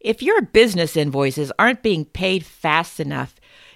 [0.00, 3.34] If your business invoices aren't being paid fast enough,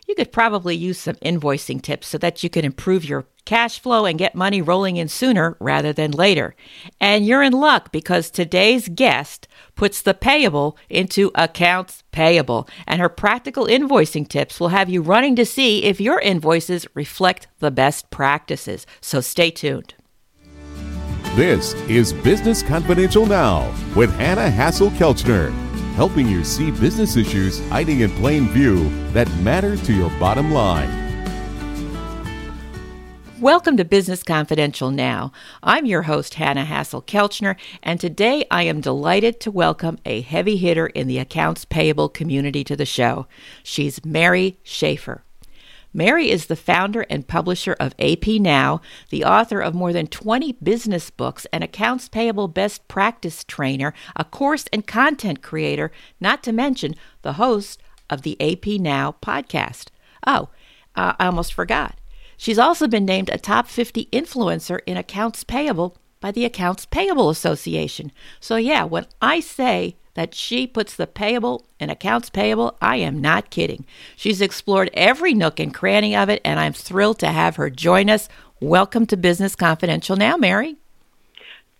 [0.08, 4.06] you could probably use some invoicing tips so that you can improve your cash flow
[4.06, 6.54] and get money rolling in sooner rather than later.
[6.98, 13.10] And you're in luck because today's guest puts the payable into accounts payable, and her
[13.10, 18.08] practical invoicing tips will have you running to see if your invoices reflect the best
[18.10, 18.86] practices.
[19.02, 19.94] So stay tuned.
[21.34, 28.10] This is Business Confidential Now with Hanna Hasl-Kelchner helping you see business issues hiding in
[28.12, 31.02] plain view that matter to your bottom line.
[33.40, 35.30] Welcome to Business Confidential Now.
[35.62, 40.86] I'm your host, Hanna Hasl-Kelchner, and today I am delighted to welcome a heavy hitter
[40.86, 43.26] in the accounts payable community to the show.
[43.62, 45.23] She's Mary Schaeffer.
[45.96, 48.80] Mary is the founder and publisher of AP Now,
[49.10, 54.24] the author of more than 20 business books, an accounts payable best practice trainer, a
[54.24, 57.80] course and content creator, not to mention the host
[58.10, 59.90] of the AP Now podcast.
[60.26, 60.48] Oh,
[60.96, 61.96] uh, I almost forgot.
[62.36, 67.30] She's also been named a top 50 influencer in accounts payable by the Accounts Payable
[67.30, 68.10] Association.
[68.40, 73.20] So, yeah, when I say that she puts the payable in accounts payable, I am
[73.20, 73.84] not kidding.
[74.16, 78.08] She's explored every nook and cranny of it, and I'm thrilled to have her join
[78.08, 78.28] us.
[78.60, 80.76] Welcome to Business Confidential now, Mary.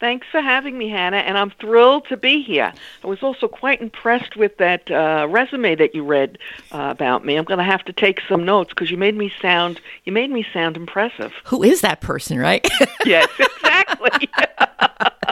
[0.01, 2.75] Thanks for having me, Hanna, and I'm thrilled to be here.
[3.03, 6.37] I was also quite impressed with that uh, resume that you read
[6.73, 7.37] uh, about me.
[7.37, 10.31] I'm going to have to take some notes because you made me sound you made
[10.31, 11.33] me sound impressive.
[11.45, 12.69] Who is that person, right?
[13.07, 14.29] yes, exactly.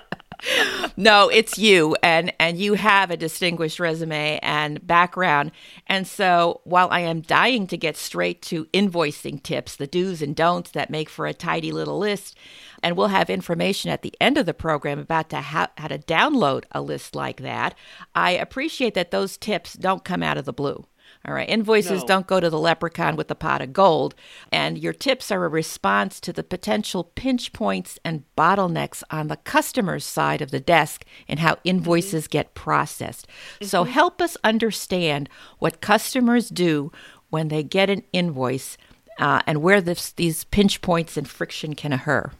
[0.97, 5.53] no, it's you, and and you have a distinguished resume and background.
[5.87, 10.34] And so, while I am dying to get straight to invoicing tips, the do's and
[10.34, 12.37] don'ts that make for a tidy little list,
[12.83, 15.99] and we'll have information at the end of the program about to how, how to
[15.99, 17.75] download a list like that.
[18.15, 20.84] I appreciate that those tips don't come out of the blue.
[21.27, 21.48] All right.
[21.48, 22.06] Invoices no.
[22.06, 24.15] don't go to the leprechaun with a pot of gold.
[24.51, 29.37] And your tips are a response to the potential pinch points and bottlenecks on the
[29.37, 32.33] customer's side of the desk and how invoices mm-hmm.
[32.33, 33.27] get processed.
[33.27, 33.66] Mm-hmm.
[33.66, 35.28] So help us understand
[35.59, 36.91] what customers do
[37.31, 38.77] when they get an invoice
[39.19, 42.33] uh, and where this, these pinch points and friction can occur.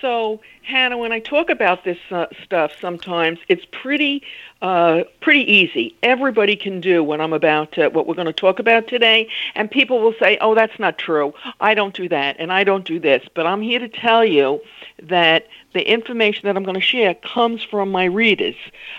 [0.00, 4.22] So, Hanna, when I talk about this uh, stuff, sometimes it's pretty
[4.62, 5.94] uh, pretty easy.
[6.02, 9.70] Everybody can do what I'm about to, what we're going to talk about today, and
[9.70, 11.34] people will say, "Oh, that's not true.
[11.60, 14.60] I don't do that, and I don't do this." But I'm here to tell you
[15.02, 18.54] that the information that I'm going to share comes from my readers.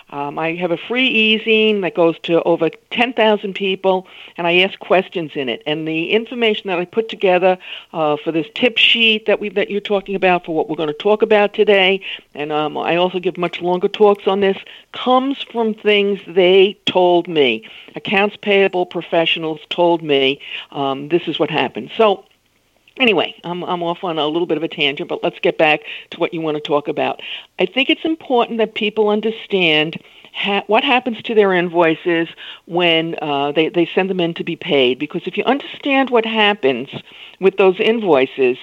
[0.09, 4.77] Um, I have a free e-zine that goes to over 10,000 people, and I ask
[4.79, 5.63] questions in it.
[5.65, 7.57] And the information that I put together
[7.93, 10.87] uh, for this tip sheet that we that you're talking about for what we're going
[10.87, 12.01] to talk about today,
[12.35, 14.57] and um, I also give much longer talks on this,
[14.91, 17.67] comes from things they told me.
[17.95, 21.91] Accounts payable professionals told me um, this is what happened.
[21.95, 22.25] So
[22.97, 25.81] Anyway, I'm, I'm off on a little bit of a tangent, but let's get back
[26.11, 27.21] to what you want to talk about.
[27.59, 30.01] I think it's important that people understand
[30.33, 32.29] ha- what happens to their invoices
[32.67, 36.25] when uh, they, they send them in to be paid, because if you understand what
[36.25, 36.87] happens
[37.41, 38.57] with those invoices,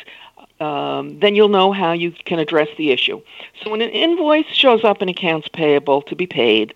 [0.60, 3.20] um, then you'll know how you can address the issue.
[3.62, 6.74] So when an invoice shows up in accounts payable to be paid,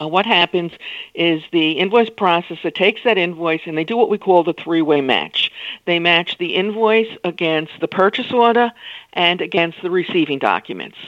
[0.00, 0.72] uh, what happens
[1.14, 4.82] is the invoice processor takes that invoice and they do what we call the three
[4.82, 5.50] way match.
[5.84, 8.72] They match the invoice against the purchase order
[9.12, 10.98] and against the receiving documents,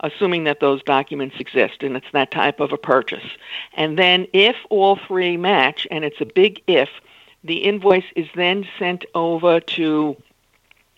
[0.00, 3.26] assuming that those documents exist and it's that type of a purchase.
[3.74, 6.88] And then if all three match, and it's a big if,
[7.44, 10.16] the invoice is then sent over to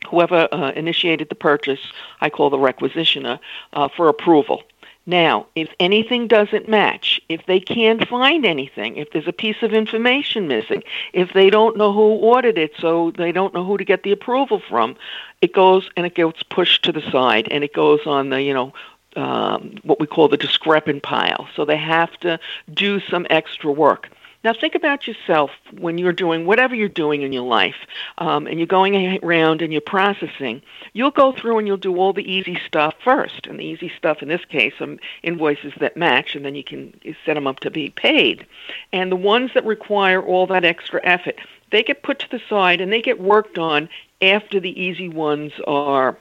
[0.08, 3.38] whoever uh, initiated the purchase, I call the requisitioner,
[3.72, 4.62] uh, for approval.
[5.04, 9.72] Now, if anything doesn't match, if they can't find anything, if there's a piece of
[9.72, 13.84] information missing, if they don't know who ordered it, so they don't know who to
[13.84, 14.94] get the approval from,
[15.40, 18.54] it goes and it gets pushed to the side and it goes on the, you
[18.54, 18.72] know,
[19.16, 21.48] um, what we call the discrepant pile.
[21.56, 22.38] So they have to
[22.72, 24.08] do some extra work.
[24.44, 27.76] Now, think about yourself when you're doing whatever you're doing in your life,
[28.18, 30.62] um, and you're going around and you're processing.
[30.92, 34.20] You'll go through and you'll do all the easy stuff first, and the easy stuff
[34.20, 36.92] in this case are invoices that match, and then you can
[37.24, 38.44] set them up to be paid.
[38.92, 41.40] And the ones that require all that extra effort,
[41.70, 43.88] they get put to the side and they get worked on
[44.20, 46.16] after the easy ones are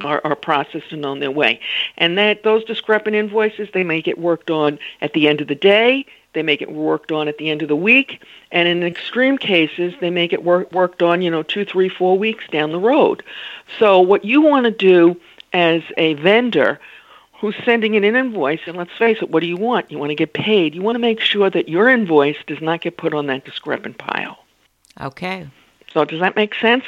[0.00, 1.60] are, are processed and on their way.
[1.96, 5.54] And that those discrepant invoices, they may get worked on at the end of the
[5.54, 8.22] day, they may get worked on at the end of the week,
[8.52, 12.18] and in extreme cases, they may get work, worked on, you know, two, three, four
[12.18, 13.22] weeks down the road.
[13.78, 15.20] So what you want to do
[15.52, 16.80] as a vendor
[17.40, 19.90] who's sending in an invoice, and let's face it, what do you want?
[19.90, 20.74] You want to get paid.
[20.74, 23.98] You want to make sure that your invoice does not get put on that discrepant
[23.98, 24.38] pile.
[25.00, 25.48] Okay.
[25.92, 26.84] So does that make sense?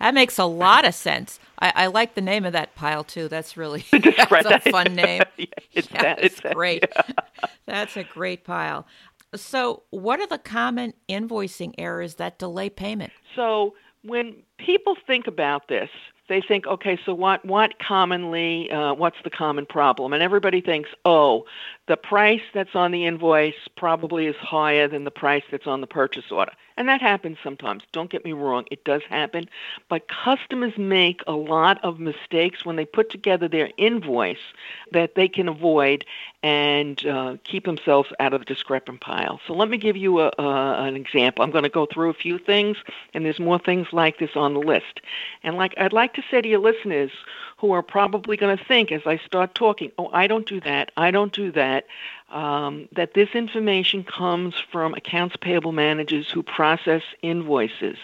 [0.00, 1.40] That makes a lot of sense.
[1.58, 3.28] I, I like the name of that pile too.
[3.28, 5.22] That's really that's a fun name.
[5.46, 6.84] yeah, it's yeah, that, it's that, great.
[6.94, 7.46] yeah.
[7.66, 8.86] That's a great pile.
[9.34, 13.12] So, what are the common invoicing errors that delay payment?
[13.34, 15.90] So, when people think about this,
[16.28, 17.44] they think, okay, so what?
[17.44, 18.70] What commonly?
[18.70, 20.12] Uh, what's the common problem?
[20.12, 21.46] And everybody thinks, oh,
[21.86, 25.86] the price that's on the invoice probably is higher than the price that's on the
[25.86, 26.52] purchase order.
[26.76, 27.84] And that happens sometimes.
[27.92, 29.48] Don't get me wrong, it does happen.
[29.88, 34.52] But customers make a lot of mistakes when they put together their invoice
[34.92, 36.04] that they can avoid
[36.42, 39.40] and uh, keep themselves out of the discrepant pile.
[39.46, 41.44] So let me give you a, an example.
[41.44, 42.76] I'm going to go through a few things,
[43.14, 45.00] and there's more things like this on the list.
[45.42, 47.10] And like I'd like to say to your listeners
[47.58, 50.90] who are probably going to think as I start talking, oh, I don't do that,
[50.96, 51.86] I don't do that,
[52.30, 57.96] um, that this information comes from accounts payable managers who process invoices.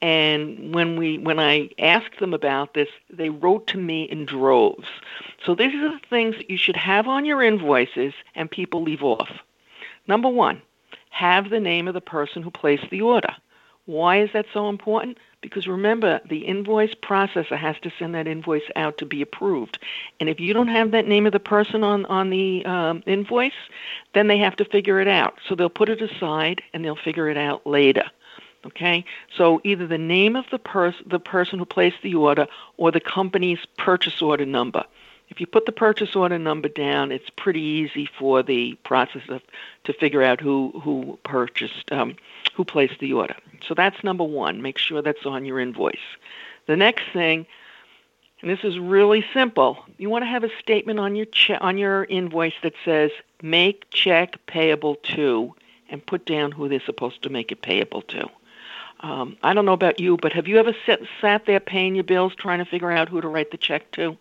[0.00, 4.88] And when we when I asked them about this, they wrote to me in droves.
[5.44, 9.02] So these are the things that you should have on your invoices and people leave
[9.02, 9.30] off.
[10.06, 10.62] Number one,
[11.10, 13.34] have the name of the person who placed the order.
[13.90, 15.18] Why is that so important?
[15.40, 19.80] Because remember, the invoice processor has to send that invoice out to be approved.
[20.20, 23.52] And if you don't have that name of the person on, on the um, invoice,
[24.14, 25.38] then they have to figure it out.
[25.48, 28.04] So they'll put it aside and they'll figure it out later.
[28.64, 29.04] Okay?
[29.36, 32.46] So either the name of the, pers- the person who placed the order
[32.76, 34.84] or the company's purchase order number.
[35.30, 39.40] If you put the purchase order number down, it's pretty easy for the processor
[39.84, 42.16] to figure out who, who purchased, um,
[42.54, 43.36] who placed the order.
[43.66, 44.60] So that's number one.
[44.60, 45.96] Make sure that's on your invoice.
[46.66, 47.46] The next thing,
[48.42, 51.78] and this is really simple, you want to have a statement on your che- on
[51.78, 53.10] your invoice that says
[53.42, 55.54] "make check payable to,"
[55.90, 58.28] and put down who they're supposed to make it payable to.
[59.00, 62.04] Um, I don't know about you, but have you ever sat, sat there paying your
[62.04, 64.16] bills trying to figure out who to write the check to?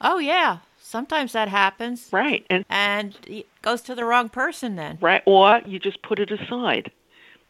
[0.00, 2.08] Oh yeah, sometimes that happens.
[2.12, 4.98] Right, and and it goes to the wrong person then.
[5.00, 6.90] Right, or you just put it aside.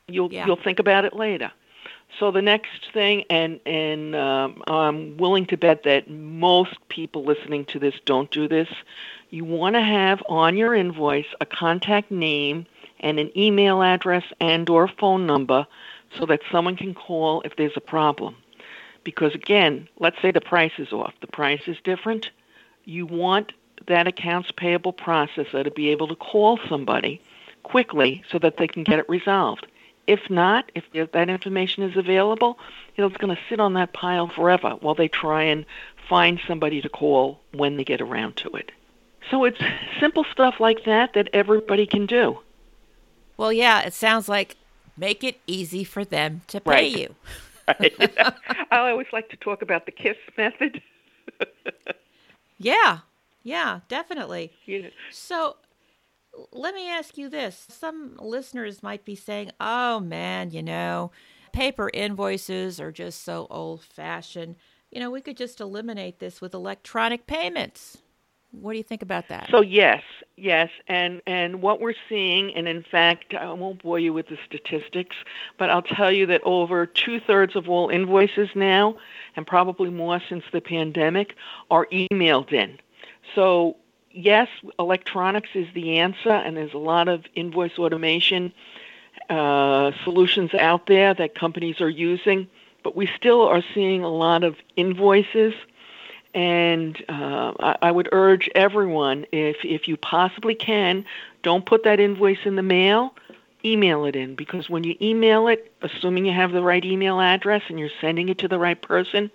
[0.08, 0.46] You'll Yeah.
[0.46, 1.50] you'll think about it later.
[2.18, 7.64] So the next thing, and and um, I'm willing to bet that most people listening
[7.66, 8.68] to this don't do this.
[9.30, 12.66] You want to have on your invoice a contact name
[13.00, 15.66] and an email address and or phone number,
[16.16, 18.36] so that someone can call if there's a problem.
[19.04, 21.14] Because again, let's say the price is off.
[21.20, 22.30] The price is different.
[22.84, 23.52] You want
[23.86, 27.20] that accounts payable processor to be able to call somebody
[27.62, 29.66] quickly so that they can get it resolved.
[30.06, 32.58] If not, if that information is available,
[32.96, 35.64] you know, it's going to sit on that pile forever while they try and
[36.08, 38.70] find somebody to call when they get around to it.
[39.30, 39.60] So it's
[40.00, 42.38] simple stuff like that that everybody can do.
[43.38, 44.56] Well, yeah, it sounds like
[44.96, 46.96] make it easy for them to pay Right.
[46.98, 47.14] you.
[47.68, 47.94] Right?
[48.70, 50.82] I always like to talk about the KISS method.
[52.56, 53.00] Yeah,
[53.42, 54.52] yeah, definitely.
[54.66, 55.56] Know, So
[56.52, 57.66] let me ask you this.
[57.68, 61.10] Some listeners might be saying, oh man, you know,
[61.52, 64.56] paper invoices are just so old fashioned.
[64.90, 67.98] You know, we could just eliminate this with electronic payments.
[68.60, 69.48] What do you think about that?
[69.50, 70.02] So yes,
[70.36, 74.38] yes, and and what we're seeing, and in fact, I won't bore you with the
[74.46, 75.16] statistics,
[75.58, 78.96] but I'll tell you that over two thirds of all invoices now,
[79.36, 81.34] and probably more since the pandemic,
[81.70, 82.78] are emailed in.
[83.34, 83.76] So
[84.10, 88.52] yes, electronics is the answer, and there's a lot of invoice automation
[89.28, 92.48] uh, solutions out there that companies are using,
[92.82, 95.54] but we still are seeing a lot of invoices
[96.34, 101.04] and uh, I, I would urge everyone, if if you possibly can,
[101.42, 103.14] don't put that invoice in the mail.
[103.66, 107.62] Email it in because when you email it, assuming you have the right email address
[107.68, 109.30] and you're sending it to the right person,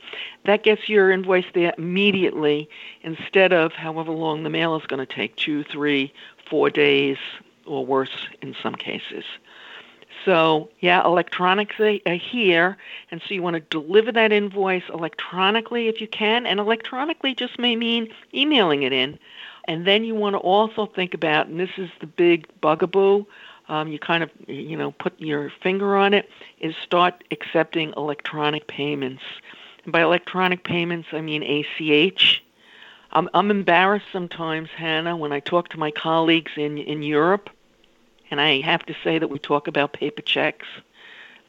[0.46, 2.70] that gets your invoice there immediately
[3.02, 6.14] instead of however long the mail is going to take two, three,
[6.48, 7.18] four days,
[7.66, 9.24] or worse in some cases.
[10.26, 12.78] So, yeah, electronics are are here,
[13.12, 17.58] and so you want to deliver that invoice electronically if you can, and electronically just
[17.58, 19.18] may mean emailing it in.
[19.66, 23.26] And then you want to also think about, and this is the big bugaboo,
[23.70, 28.68] um, you kind of, you know, put your finger on it, is start accepting electronic
[28.68, 29.22] payments.
[29.84, 32.44] And by electronic payments, I mean ACH.
[33.12, 37.50] I'm, I'm embarrassed sometimes, Hanna, when I talk to my colleagues in, in Europe
[38.32, 40.68] and I have to say that we talk about paper checks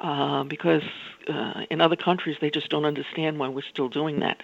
[0.01, 0.83] uh, because
[1.29, 4.43] uh, in other countries they just don't understand why we're still doing that.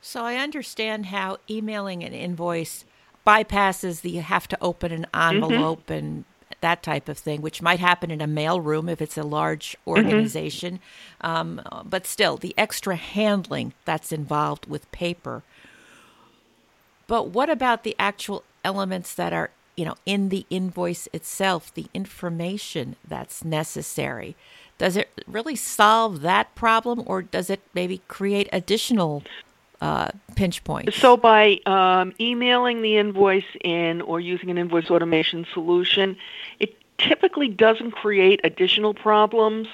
[0.00, 2.84] So I understand how emailing an invoice
[3.26, 5.92] bypasses the you have to open an envelope mm-hmm.
[5.92, 6.24] and
[6.60, 9.72] that type of thing, which might happen in a mail room if it's a large
[9.72, 9.90] mm-hmm.
[9.90, 10.80] organization.
[11.22, 11.26] Mm-hmm.
[11.26, 15.42] Um, but still, the extra handling that's involved with paper.
[17.06, 21.86] But what about the actual elements that are, you know, in the invoice itself, the
[21.94, 24.34] information that's necessary?
[24.76, 29.22] Does it really solve that problem, or does it maybe create additional
[29.80, 30.96] uh, pinch points?
[30.96, 36.16] So, by um, emailing the invoice in or using an invoice automation solution,
[36.58, 39.68] it typically doesn't create additional problems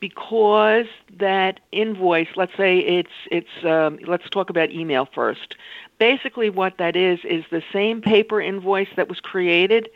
[0.00, 0.86] because
[1.18, 5.56] that invoice, let's say it's it's um, let's talk about email first.
[5.98, 9.88] Basically, what that is is the same paper invoice that was created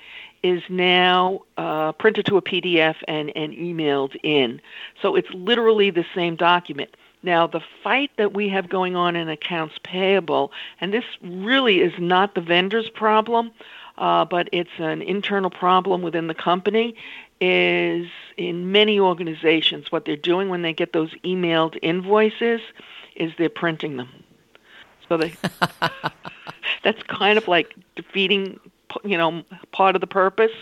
[0.42, 4.61] is now uh, printed to a PDF and, and emailed in.
[5.02, 6.97] So it's literally the same document.
[7.23, 11.92] Now, the fight that we have going on in accounts payable, and this really is
[11.99, 13.50] not the vendor's problem,
[13.99, 16.95] uh, but it's an internal problem within the company,
[17.40, 22.61] is in many organizations, what they're doing when they get those emailed invoices
[23.16, 24.09] is they're printing them.
[25.09, 25.35] So they,
[26.82, 28.61] that's kind of like defeating,
[29.04, 29.42] you know,
[29.73, 30.52] part of the purpose.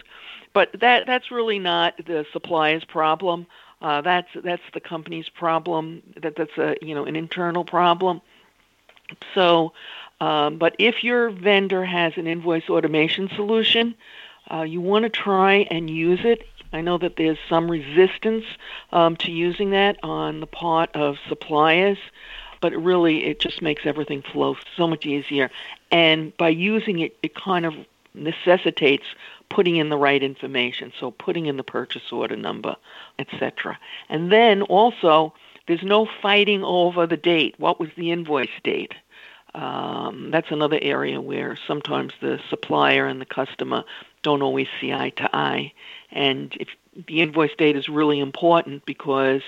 [0.54, 3.46] But that that's really not the supplier's problem.
[3.80, 6.02] Uh, that's that's the company's problem.
[6.20, 8.20] That that's a you know an internal problem.
[9.34, 9.72] So,
[10.20, 13.94] um, but if your vendor has an invoice automation solution,
[14.50, 16.46] uh, you want to try and use it.
[16.72, 18.44] I know that there's some resistance
[18.92, 21.98] um, to using that on the part of suppliers,
[22.60, 25.50] but really it just makes everything flow so much easier.
[25.90, 27.74] And by using it, it kind of
[28.14, 29.04] necessitates
[29.48, 32.76] putting in the right information, so putting in the purchase order number,
[33.18, 33.78] etc.
[34.08, 35.32] And then also,
[35.66, 37.54] there's no fighting over the date.
[37.58, 38.94] What was the invoice date?
[39.54, 43.84] Um, that's another area where sometimes the supplier and the customer
[44.28, 45.72] don't always see eye to eye.
[46.12, 46.68] And if
[47.06, 49.40] the invoice date is really important because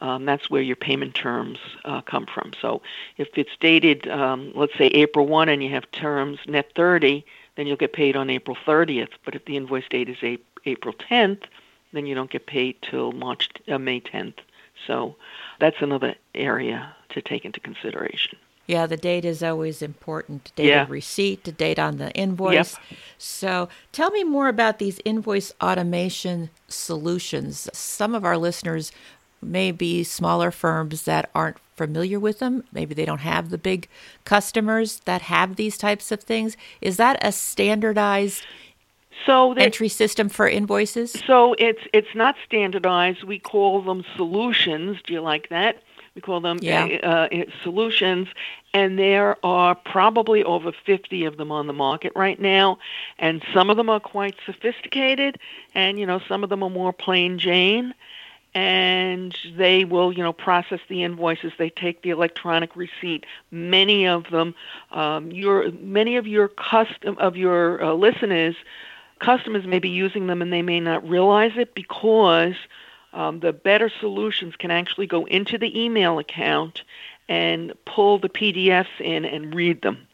[0.00, 2.52] um, that's where your payment terms uh, come from.
[2.60, 2.82] So
[3.16, 7.24] if it's dated, um, let's say April 1 and you have terms net 30,
[7.56, 9.14] then you'll get paid on April 30th.
[9.24, 11.44] But if the invoice date is a- April 10th,
[11.94, 14.40] then you don't get paid till March uh, May 10th.
[14.86, 15.16] So
[15.58, 18.38] that's another area to take into consideration.
[18.68, 20.52] Yeah, the date is always important.
[20.54, 20.82] Date yeah.
[20.82, 22.74] of receipt, the date on the invoice.
[22.74, 22.98] Yep.
[23.16, 27.70] So tell me more about these invoice automation solutions.
[27.72, 28.92] Some of our listeners
[29.40, 32.62] may be smaller firms that aren't familiar with them.
[32.70, 33.88] Maybe they don't have the big
[34.26, 36.54] customers that have these types of things.
[36.82, 38.44] Is that a standardized
[39.24, 41.12] so entry system for invoices?
[41.26, 43.24] So it's it's not standardized.
[43.24, 44.98] We call them solutions.
[45.06, 45.82] Do you like that?
[46.18, 46.98] We call them yeah.
[47.04, 48.26] uh, uh, solutions,
[48.74, 52.78] and there are probably over 50 of them on the market right now.
[53.18, 55.38] And some of them are quite sophisticated,
[55.74, 57.94] and you know some of them are more plain Jane
[58.54, 61.52] and they will, you know, process the invoices.
[61.58, 63.24] They take the electronic receipt.
[63.50, 64.54] Many of them,
[64.90, 68.56] um, your many of your custom of your uh, listeners,
[69.20, 72.54] customers may be using them and they may not realize it because
[73.12, 76.82] um, the better solutions can actually go into the email account
[77.28, 80.06] and pull the PDFs in and read them.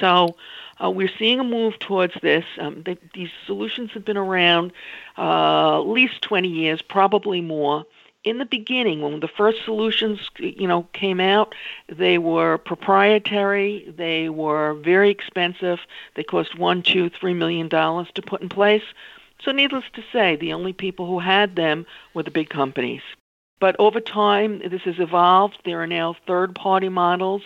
[0.00, 0.36] So
[0.82, 2.44] uh, we're seeing a move towards this.
[2.58, 4.72] Um, they, these solutions have been around
[5.16, 7.84] uh, at least 20 years, probably more.
[8.24, 11.54] In the beginning, when the first solutions, you know, came out,
[11.88, 13.92] they were proprietary.
[13.94, 15.80] They were very expensive.
[16.14, 18.82] They cost one, two, three million dollars to put in place.
[19.42, 21.84] So, needless to say, the only people who had them
[22.14, 23.02] were the big companies.
[23.64, 25.56] But over time, this has evolved.
[25.64, 27.40] There are now third party models.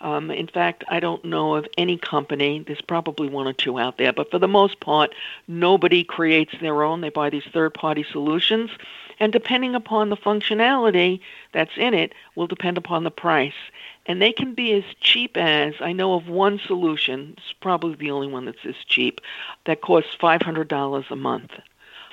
[0.00, 3.98] Um, in fact, I don't know of any company, there's probably one or two out
[3.98, 5.12] there, but for the most part,
[5.48, 7.00] nobody creates their own.
[7.00, 8.70] They buy these third party solutions.
[9.18, 11.18] And depending upon the functionality
[11.50, 13.58] that's in it, will depend upon the price.
[14.06, 18.12] And they can be as cheap as I know of one solution, it's probably the
[18.12, 19.20] only one that's as cheap,
[19.64, 21.50] that costs $500 a month.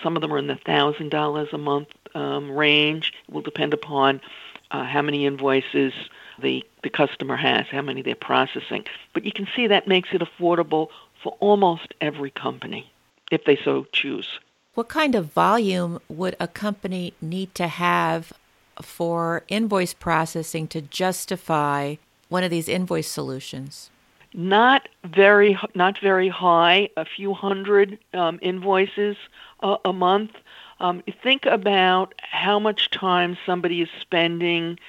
[0.03, 3.13] Some of them are in the $1,000 a month um, range.
[3.27, 4.21] It will depend upon
[4.69, 5.93] uh, how many invoices
[6.39, 8.85] the, the customer has, how many they're processing.
[9.13, 10.89] But you can see that makes it affordable
[11.21, 12.91] for almost every company
[13.31, 14.39] if they so choose.
[14.73, 18.33] What kind of volume would a company need to have
[18.81, 21.95] for invoice processing to justify
[22.27, 23.91] one of these invoice solutions?
[24.33, 26.89] Not very, not very high.
[26.97, 29.15] A few hundred um, invoices
[29.61, 30.31] a, a month.
[30.79, 34.79] Um, think about how much time somebody is spending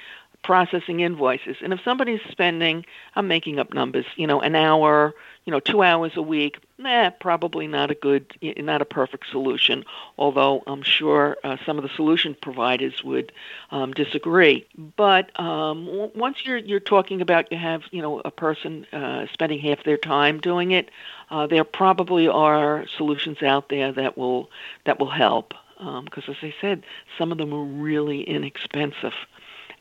[0.45, 1.57] processing invoices.
[1.63, 2.85] And if somebody's spending,
[3.15, 7.11] I'm making up numbers, you know, an hour you know, two hours a week, nah,
[7.11, 9.85] probably not a good, not a perfect solution.
[10.17, 13.31] Although I'm sure uh, some of the solution providers would
[13.69, 14.65] um, disagree.
[14.97, 19.27] But um, w- once you're you're talking about you have you know a person uh,
[19.31, 20.89] spending half their time doing it,
[21.29, 24.49] uh, there probably are solutions out there that will
[24.85, 25.53] that will help.
[25.77, 26.83] Because um, as I said,
[27.17, 29.13] some of them are really inexpensive,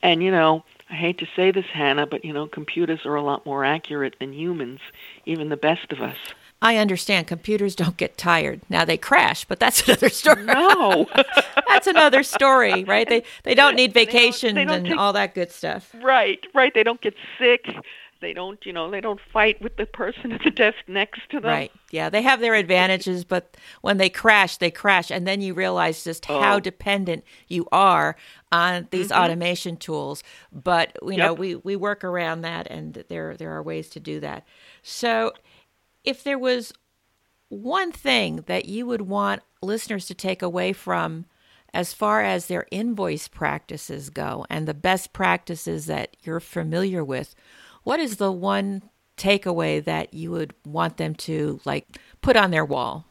[0.05, 3.23] and you know I hate to say this, Hanna, but you know, computers are a
[3.23, 4.81] lot more accurate than humans,
[5.25, 6.17] even the best of us.
[6.63, 8.61] I understand computers don't get tired.
[8.69, 10.45] Now they crash, but that's another story.
[10.45, 11.09] No.
[11.69, 13.09] that's another story, right?
[13.09, 15.95] They they don't need vacations they don't, they don't and take, all that good stuff.
[16.01, 16.73] Right, right.
[16.73, 17.67] They don't get sick.
[18.25, 21.41] They don't, you know, they don't fight with the person at the desk next to
[21.41, 21.51] them.
[21.51, 21.73] Right.
[21.91, 26.03] Yeah, they have their advantages, but when they crash, they crash, and then you realize
[26.03, 26.41] just oh.
[26.41, 28.17] how dependent you are
[28.51, 29.23] on these mm-hmm.
[29.23, 30.23] automation tools.
[30.51, 31.19] But you yep.
[31.19, 34.47] know, we we work around that, and there there are ways to do that.
[34.83, 35.35] So,
[36.03, 36.73] if there was
[37.51, 41.27] one thing that you would want listeners to take away from
[41.75, 47.35] as far as their invoice practices go and the best practices that you're familiar with,
[47.85, 48.83] what is the one
[49.17, 51.87] takeaway that you would want them to like
[52.21, 53.07] put on their wall?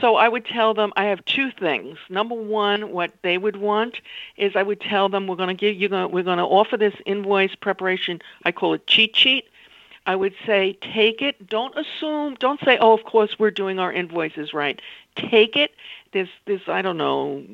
[0.00, 1.98] So I would tell them I have two things.
[2.10, 3.96] Number one, what they would want
[4.36, 6.94] is I would tell them we're going to give you we're going to offer this
[7.06, 8.20] invoice preparation.
[8.44, 9.48] I call it cheat sheet.
[10.06, 11.48] I would say take it.
[11.48, 12.34] Don't assume.
[12.38, 14.80] Don't say, oh, of course we're doing our invoices right.
[15.16, 15.72] Take it.
[16.12, 17.44] There's there's I don't know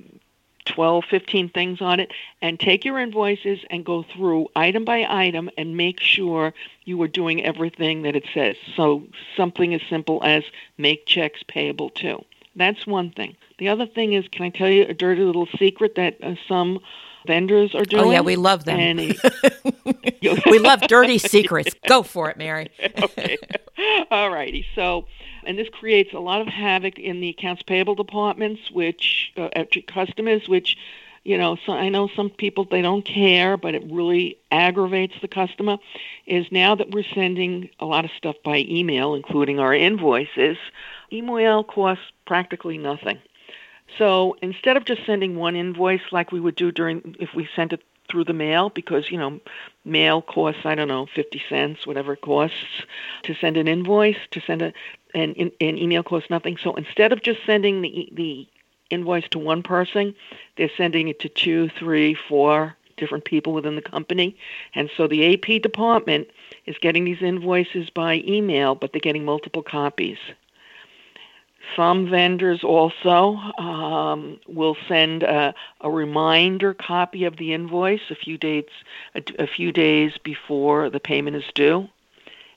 [0.64, 5.50] 12, 15 things on it, and take your invoices and go through item by item
[5.56, 6.54] and make sure
[6.84, 8.56] you are doing everything that it says.
[8.76, 9.02] So
[9.36, 10.44] something as simple as
[10.78, 12.24] make checks payable to.
[12.54, 13.36] That's one thing.
[13.58, 16.80] The other thing is, can I tell you a dirty little secret that uh, some
[17.26, 18.04] vendors are doing?
[18.04, 18.96] Oh yeah, we love them.
[20.46, 21.74] we love dirty secrets.
[21.86, 22.70] Go for it, Mary.
[23.02, 23.38] okay.
[24.10, 24.66] All righty.
[24.74, 25.06] So
[25.44, 29.48] and this creates a lot of havoc in the accounts payable departments, which uh,
[29.88, 30.76] customers, which
[31.24, 35.28] you know, so I know some people they don't care, but it really aggravates the
[35.28, 35.78] customer.
[36.26, 40.56] Is now that we're sending a lot of stuff by email, including our invoices,
[41.12, 43.18] email costs practically nothing.
[43.98, 47.72] So instead of just sending one invoice like we would do during if we sent
[47.72, 49.40] it through the mail because you know
[49.84, 52.84] mail costs I don't know fifty cents whatever it costs
[53.22, 54.72] to send an invoice to send a
[55.14, 56.56] and, an email costs nothing.
[56.56, 58.48] So instead of just sending the the
[58.90, 60.14] invoice to one person,
[60.56, 64.36] they're sending it to two, three, four different people within the company.
[64.74, 66.28] And so the AP department
[66.66, 70.18] is getting these invoices by email, but they're getting multiple copies.
[71.76, 78.36] Some vendors also um, will send a, a, reminder copy of the invoice a few
[78.36, 78.72] dates,
[79.14, 81.88] a, a few days before the payment is due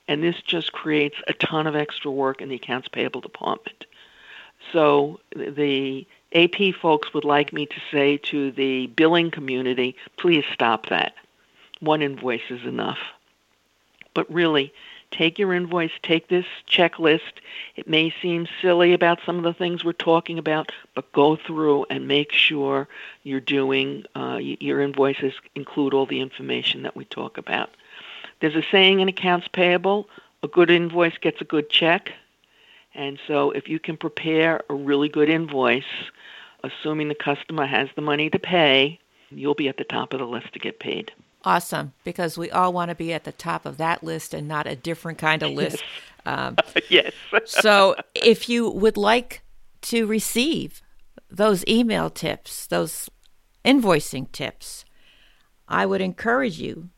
[0.08, 3.86] and this just creates a ton of extra work in the accounts payable department.
[4.72, 10.88] So the AP folks would like me to say to the billing community, please stop
[10.90, 11.14] that.
[11.80, 13.00] One invoice is enough.
[14.14, 14.74] But really,
[15.16, 17.42] take your invoice, take this checklist.
[17.76, 21.86] It may seem silly about some of the things we're talking about, but go through
[21.90, 22.88] and make sure
[23.24, 27.70] you're doing uh, your invoices include all the information that we talk about.
[28.42, 30.10] There's a saying in accounts payable
[30.44, 32.14] a good invoice gets a good check.
[32.94, 35.84] And so if you can prepare a really good invoice,
[36.64, 39.00] assuming the customer has the money to pay,
[39.30, 41.12] you'll be at the top of the list to get paid.
[41.46, 44.66] Awesome, because we all want to be at the top of that list and not
[44.66, 45.84] a different kind of list.
[46.26, 46.38] Yes.
[46.38, 46.56] Um,
[46.90, 47.14] yes.
[47.46, 49.44] so if you would like
[49.82, 50.82] to receive
[51.30, 53.12] those email tips, those
[53.64, 54.86] invoicing tips,
[55.68, 56.90] I would encourage you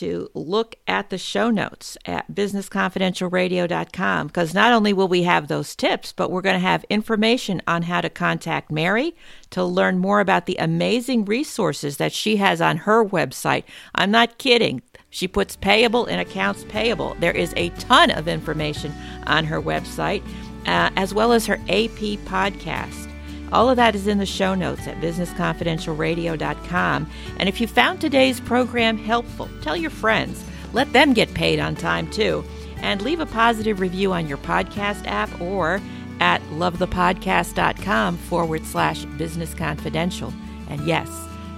[0.00, 5.76] to look at the show notes at businessconfidentialradio.com because not only will we have those
[5.76, 9.14] tips, but we're going to have information on how to contact Mary
[9.50, 13.64] to learn more about the amazing resources that she has on her website.
[13.94, 14.80] I'm not kidding.
[15.10, 17.14] She puts payable in accounts payable.
[17.20, 18.94] There is a ton of information
[19.26, 20.22] on her website,
[20.66, 23.09] uh, as well as her AP podcast.
[23.52, 27.10] All of that is in the show notes at businessconfidentialradio.com.
[27.38, 30.44] And if you found today's program helpful, tell your friends.
[30.72, 32.44] Let them get paid on time too.
[32.76, 35.80] And leave a positive review on your podcast app or
[36.20, 40.32] at lovethepodcast.com forward slash business confidential.
[40.68, 41.08] And yes,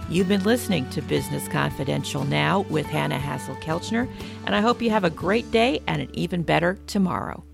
[0.08, 4.08] you've been listening to Business Confidential now with Hanna Hasl-Kelchner,
[4.46, 7.44] and I hope you have a great day and an even better tomorrow.